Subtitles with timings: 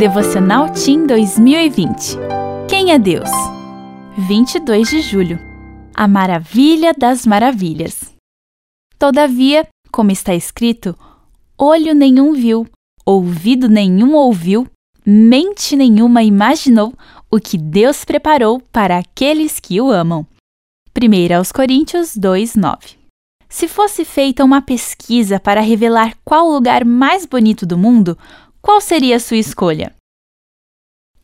[0.00, 2.16] Devocional Team 2020.
[2.70, 3.28] Quem é Deus?
[4.26, 5.38] 22 de julho.
[5.94, 8.10] A maravilha das maravilhas.
[8.98, 10.96] Todavia, como está escrito,
[11.58, 12.66] olho nenhum viu,
[13.04, 14.66] ouvido nenhum ouviu,
[15.04, 16.94] mente nenhuma imaginou
[17.30, 20.26] o que Deus preparou para aqueles que o amam.
[20.96, 22.96] 1 aos Coríntios 2:9.
[23.50, 28.16] Se fosse feita uma pesquisa para revelar qual o lugar mais bonito do mundo,
[28.62, 29.94] qual seria a sua escolha?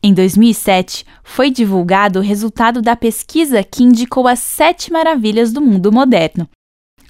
[0.01, 5.91] Em 2007, foi divulgado o resultado da pesquisa que indicou as sete maravilhas do mundo
[5.91, 6.49] moderno.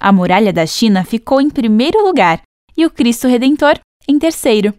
[0.00, 2.42] A muralha da China ficou em primeiro lugar
[2.76, 4.74] e o Cristo Redentor em terceiro.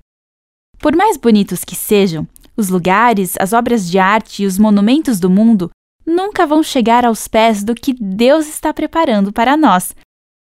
[0.79, 5.29] Por mais bonitos que sejam, os lugares, as obras de arte e os monumentos do
[5.29, 5.69] mundo
[6.05, 9.95] nunca vão chegar aos pés do que Deus está preparando para nós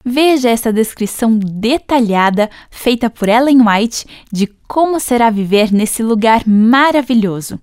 [0.04, 7.58] Veja esta descrição detalhada feita por Ellen White de como será viver nesse lugar maravilhoso.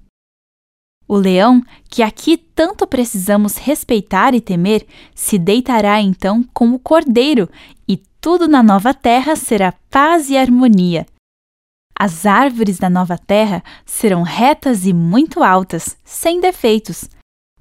[1.07, 7.49] O leão, que aqui tanto precisamos respeitar e temer, se deitará então com o cordeiro,
[7.87, 11.05] e tudo na nova terra será paz e harmonia.
[11.93, 17.07] As árvores da nova terra serão retas e muito altas, sem defeitos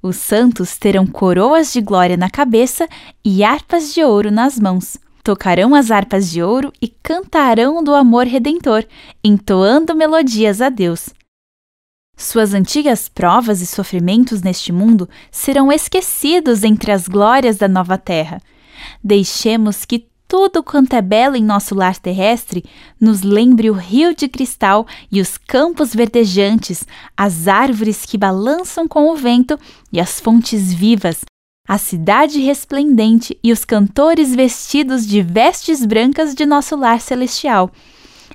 [0.01, 2.87] os santos terão coroas de glória na cabeça
[3.23, 4.97] e harpas de ouro nas mãos.
[5.23, 8.85] Tocarão as harpas de ouro e cantarão do amor redentor,
[9.23, 11.09] entoando melodias a Deus.
[12.17, 18.41] Suas antigas provas e sofrimentos neste mundo serão esquecidos entre as glórias da nova terra.
[19.03, 22.63] Deixemos que tudo quanto é belo em nosso lar terrestre
[22.97, 26.87] nos lembre o rio de cristal e os campos verdejantes,
[27.17, 29.59] as árvores que balançam com o vento
[29.91, 31.25] e as fontes vivas,
[31.67, 37.69] a cidade resplendente e os cantores vestidos de vestes brancas de nosso lar celestial.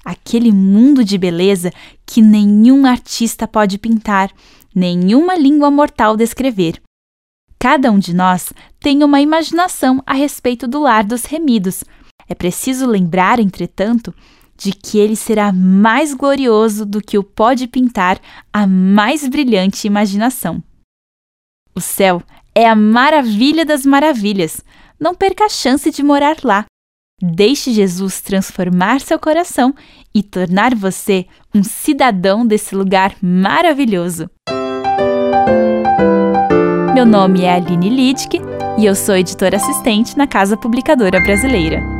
[0.04, 1.72] Aquele mundo de beleza
[2.04, 4.30] que nenhum artista pode pintar,
[4.74, 6.78] nenhuma língua mortal descrever.
[7.58, 11.82] Cada um de nós tem uma imaginação a respeito do lar dos remidos.
[12.28, 14.14] É preciso lembrar, entretanto,
[14.56, 18.20] de que ele será mais glorioso do que o pode pintar
[18.52, 20.62] a mais brilhante imaginação.
[21.74, 22.22] O céu
[22.54, 24.62] é a maravilha das maravilhas.
[24.98, 26.64] Não perca a chance de morar lá.
[27.20, 29.74] Deixe Jesus transformar seu coração
[30.14, 34.30] e tornar você um cidadão desse lugar maravilhoso.
[36.96, 38.40] Meu nome é Aline Littke
[38.78, 41.95] e eu sou editora assistente na Casa Publicadora Brasileira.